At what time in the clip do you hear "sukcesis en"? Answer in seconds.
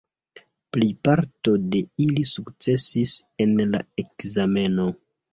2.29-3.53